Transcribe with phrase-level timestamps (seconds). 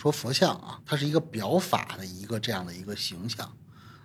[0.00, 3.46] 说佛像啊，它是一个表法的一个这样的一个形象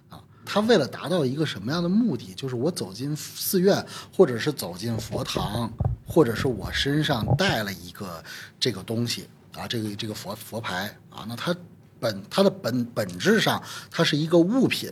[0.10, 0.22] 啊。
[0.44, 2.34] 它为了达到一个什么样的目的？
[2.34, 5.72] 就是我走进寺院，或者是走进佛堂，
[6.06, 8.22] 或者是我身上带了一个
[8.60, 11.56] 这个东西啊，这个这个佛佛牌啊，那它
[11.98, 14.92] 本它的本本质上，它是一个物品。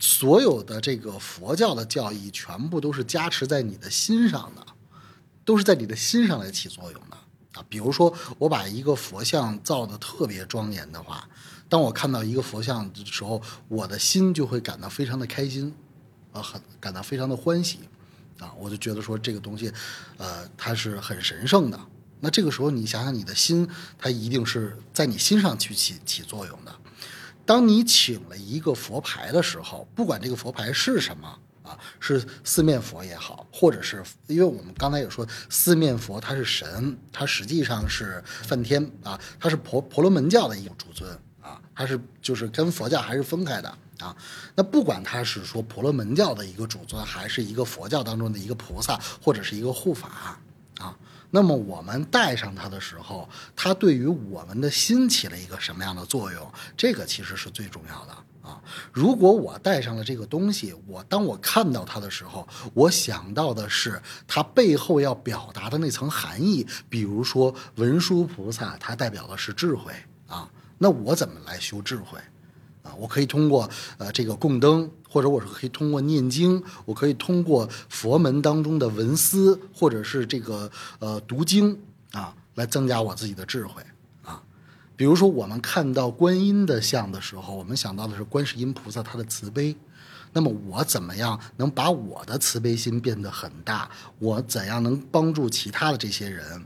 [0.00, 4.66] 所有的这个佛教的教义，全部都是加持在你的心上的，
[5.44, 7.16] 都是在你的心上来起作用的
[7.54, 7.64] 啊。
[7.68, 11.28] 比如说，我把一个佛像造的特别庄严的话，
[11.68, 15.74] 当我看到一个佛像的时候，我的心就会感到非常的开心，
[16.32, 17.80] 啊，很感到非常的欢喜，
[18.38, 19.72] 啊，我就觉得说这个东西，
[20.16, 21.80] 呃，它是很神圣的。
[22.20, 26.72] 那这个时候，你想想，你的心，它一定是在你心上去起起作用的。
[27.44, 31.38] 当你请了一个佛牌的时候，不管这个佛牌是什么
[32.00, 44.16] 是四面佛也好，或者是因为我们刚才也说四面佛它是神，它实际上是梵天啊，它是婆婆罗门教的一种主尊啊，它是就是跟佛教还是分开的啊。
[44.54, 50.40] 那不管它是说婆罗门教的一个主尊，还是一个佛教当中的一个菩萨，或者是一个护法。
[51.34, 56.52] 那么我们带上它的时候，它对于我们的心起了一个什么样的作用？
[56.76, 58.12] 这个其实是最重要的
[58.46, 58.60] 啊！
[58.92, 66.66] 如果我带上了这个东西，我当我看到它的时候，我想到的是它背后要表达的那层含义。
[66.90, 69.90] 比如说文殊菩萨，它代表的是智慧
[70.26, 72.18] 啊，那我怎么来修智慧？
[72.82, 81.78] 啊，我可以通过呃这个供灯，或者我是可以通过念经，我可以通过佛门当中的文思，或者是这个呃读经
[82.12, 83.82] 啊，来增加我自己的智慧
[84.24, 84.42] 啊。
[84.96, 89.76] 比如说，我们看到观音的像的时候，我们想到的是观世音菩萨他的慈悲。
[90.34, 93.90] 那么我怎么样能把我的慈悲心变得很大？
[94.18, 96.64] 我怎样能帮助其他的这些人？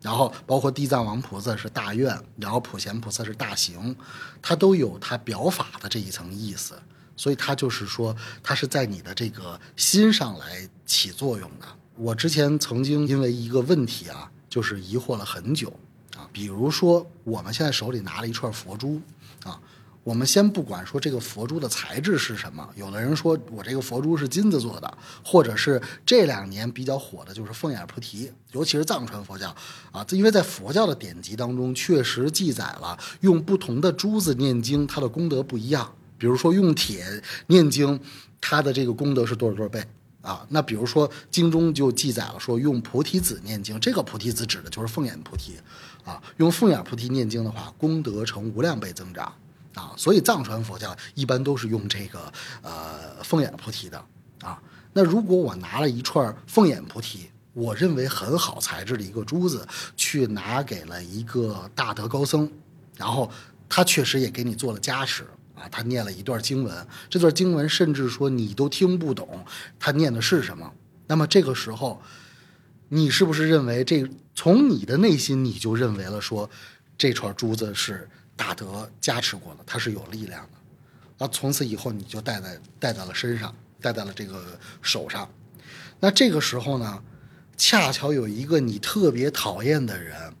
[0.00, 3.94] 然后包括地藏王菩萨是大愿，然后普贤菩萨是大行，
[4.40, 6.80] 它都有它表法的这一层意思，
[7.16, 11.66] 所以它就是说，它是在你的这个心上来起作用的。
[11.96, 15.72] 我之前曾经因为一个问题啊，就是疑惑了很久
[16.16, 19.00] 啊，比如说我们现在手里拿了一串佛珠
[19.44, 19.60] 啊。
[20.08, 29.54] 我们先不管说这个佛珠的材质是什么，有的人说我这个佛珠是金子做的，或者是这两年比较火的就是凤眼菩提，尤其是藏传佛教
[29.92, 35.92] 啊，因为在佛教的典籍当中确实记载了用不同的珠子念经，它的功德不一样。
[36.16, 37.04] 比如说用铁
[37.48, 38.00] 念经，
[38.40, 39.84] 它的这个功德是多少多少倍
[40.22, 40.46] 啊？
[40.48, 45.56] 那比如说经中就记载了说用菩提子念经，这个菩提子指的就是凤眼菩提
[46.02, 49.30] 啊，用凤眼菩提念经的话，功德成无量倍增长。
[49.78, 54.04] 啊，所以藏传佛教一般都是用这个呃凤眼菩提的
[54.40, 54.60] 啊。
[54.92, 59.64] 那如果我拿了一串凤眼菩提，我认为很好材质的一个珠子，
[59.96, 62.50] 去拿给了一个大德高僧，
[62.96, 63.30] 然后
[63.68, 65.22] 他确实也给你做了加持
[65.54, 69.44] 啊，他念了一段经文，这段经文甚至说你都听不懂
[69.78, 70.72] 他念的是什么。
[71.06, 72.02] 那么这个时候，
[72.88, 76.50] 你是不是认为这从你的内心你就认为了说
[76.96, 78.08] 这串珠子是？
[78.38, 80.50] 大德加持过了，它是有力量的，
[81.18, 85.28] 那从此以后你就戴在戴在了身上，戴在了这个手上。
[85.98, 87.02] 那这个时候呢，
[87.56, 90.32] 恰巧有一个你特别讨厌的人，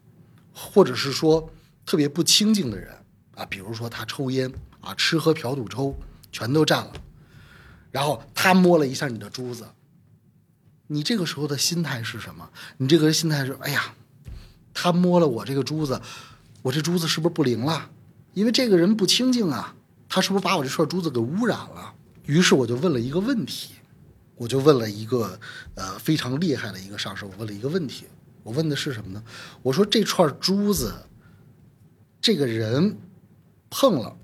[0.54, 1.50] 或者是说
[1.84, 2.94] 特别不清净的人
[3.34, 5.92] 啊，比如说他抽烟啊，吃喝嫖赌抽
[6.30, 6.92] 全都占了，
[7.90, 9.66] 然后他摸了一下你的珠子，
[10.86, 12.48] 你这个时候的心态是什么？
[12.76, 13.92] 你这个心态是：哎呀，
[14.72, 16.00] 他摸了我这个珠子。
[16.62, 17.90] 我这珠子是不是不灵了？
[18.34, 19.74] 因为这个人不清净啊，
[20.08, 21.94] 他是不是把我这串珠子给污染了？
[22.26, 23.74] 于是我就问了一个问题，
[24.36, 25.40] 我就问了一个
[25.74, 28.04] 呃非常厉害的一个上师，我问了一个问题，
[28.42, 29.22] 我问的是什么呢？
[29.62, 30.94] 我说这串珠子，
[32.20, 32.96] 这个人
[33.70, 34.16] 碰了，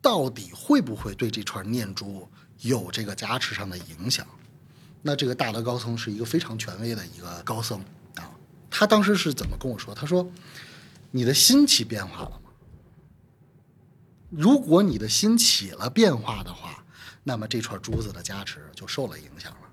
[0.00, 2.28] 到底会不会对这串念珠
[2.60, 4.26] 有这个加持上的影响？
[5.02, 7.80] 那这个大德高僧是一个非常权威的一个高僧
[8.14, 8.30] 啊，
[8.70, 9.94] 他当时是怎么跟我说？
[9.94, 10.26] 他说。
[11.12, 12.50] 你的心起变化了吗？
[14.30, 16.82] 如果你的心起了变化的话，
[17.22, 19.68] 那么这串珠子的加持就受了影响了。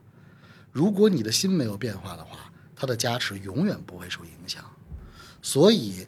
[0.71, 4.63] 如果你的心没有变化的话，它的加持永远不会受影响。
[5.41, 6.05] 所以，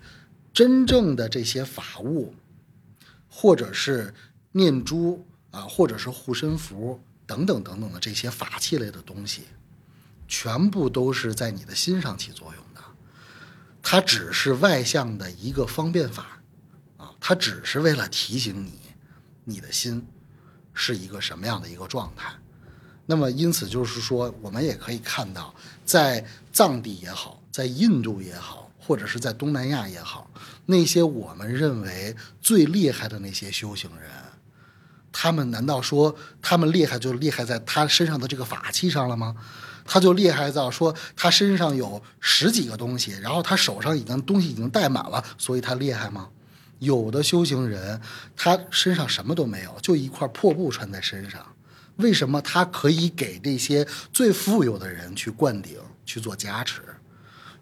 [0.53, 2.35] 真正的这些法物，
[3.29, 4.13] 或者是
[4.51, 9.43] 念珠啊，或者是护身符等等等等的这些法器类的东西，
[10.27, 12.81] 全部都是在你的心上起作用的。
[13.81, 16.41] 它只是外向的一个方便法，
[16.97, 18.79] 啊，它只是为了提醒你，
[19.43, 20.05] 你的心
[20.73, 22.33] 是一个什么样的一个状态。
[23.05, 30.29] 那么，因此就是说，我们也可以看到，在藏地也好，在印度也好，或者是在东南亚也好，
[30.67, 34.09] 那些我们认为最厉害的那些修行人，
[35.11, 39.35] 他们难道说他们厉害就厉害在他身上的这个法器上了吗？
[39.83, 46.29] 他就厉害到说他身上有十几个东西，然后他手上已经东西已经带满了，所以他厉害吗？
[46.79, 47.99] 有的修行人
[48.35, 51.45] 他身上什么都没有，就一块破布穿在身上，
[51.97, 56.81] 为什么他可以给这些最富有的人去灌顶去做加持？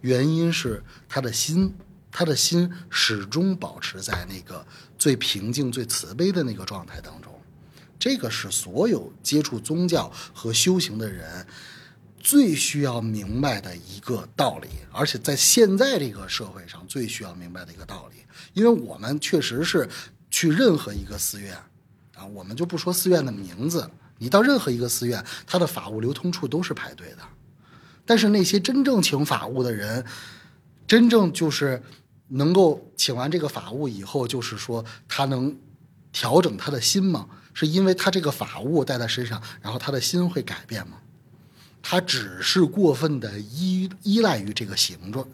[0.02, 1.74] 原因是他的心，
[2.12, 4.66] 他的心始终保持在那个
[4.98, 7.34] 最平静、最慈悲的那个状态当中。
[8.00, 11.46] 这个是所有接触宗教和修行的人
[12.18, 18.24] 最需要明白的一个道理，而且在现在这个社会上最需要明白的一个道理。
[18.54, 19.88] 因为我们确实是
[20.32, 21.56] 去任何一个寺院
[22.16, 27.20] 啊，我们就不说寺院的名字，你到任何一个寺院，它的法物流通处都是排队的。
[28.06, 30.06] 但是那些真正请法务的人，
[30.88, 31.84] 真正就是
[32.30, 35.58] 能够请完这个法务以后，就是说他能
[36.12, 37.28] 调整他的心吗？
[37.60, 40.96] 是因为他这个法物带在身上，然后他的心会改变吗？
[41.82, 45.28] 他只是过分的依依赖于这个形状、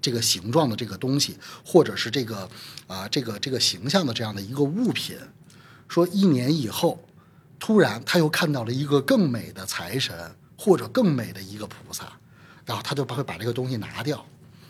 [0.00, 1.36] 这个形状的这个东西，
[1.66, 2.48] 或者是这个
[2.86, 5.18] 啊这个这个形象的这样的一个物品。
[5.88, 7.04] 说一年以后，
[7.58, 12.12] 突然他又看到了一个更美的财神，或者更美的一个菩萨。
[12.64, 14.24] 然后他就把会把这个东西拿掉，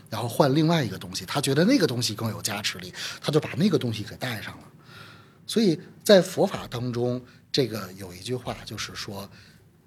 [0.08, 1.26] 然后换另外一个东西。
[1.26, 4.64] 他觉得那个东西更有加持力，他就把那个东西给带上了。
[5.46, 9.30] 所以在佛法当中，这个有一句话就是说，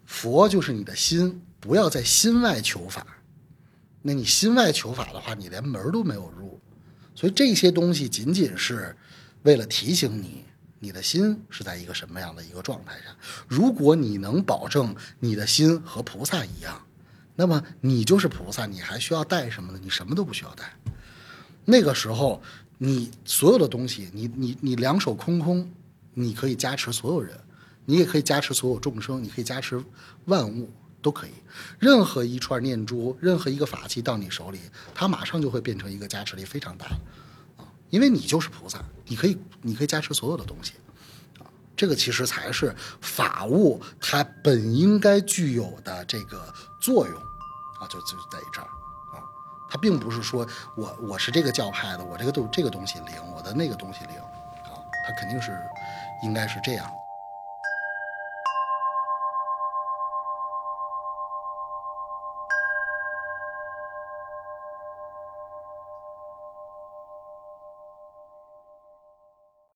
[0.06, 3.06] 佛就是你的心，不要在心外求法。
[4.02, 6.60] 那你心外求法的话，你连门都没有入。
[7.16, 8.96] 所以这些东西仅仅是
[9.44, 10.46] 为了提醒你，
[10.80, 13.16] 你的心是在一个什么样的一个状态上。
[13.48, 16.82] 如果你能保证你的心和菩萨一样。
[17.38, 19.80] 那么你就是菩萨，你还需要带什么呢？
[19.84, 20.74] 你什么都不需要带。
[21.66, 22.42] 那个时候，
[22.78, 25.72] 你所有的东西，你你你两手空空，
[26.14, 27.40] 你可以加持所有人，
[27.86, 29.82] 你也可以加持所有众生，你可以加持
[30.26, 30.70] 万物
[31.02, 31.32] 都可以。
[31.80, 34.60] 任何一串念珠，任何一个法器到你手里，
[34.94, 36.88] 它马上就会变成一个加持力非常大
[37.58, 37.64] 啊！
[37.90, 40.74] 因为你就是菩萨，你可以你可以加持所有的东西
[41.40, 41.48] 啊！
[41.78, 47.16] 这个其实才是法物它本应该具有的这个作用。
[47.80, 48.68] 啊，就就在这儿
[49.78, 54.18] 并不是说我我是这个教派的，我这个都这个东西灵，我的那个东西灵
[54.64, 55.60] 啊，他肯定是
[56.24, 56.92] 应该是这样。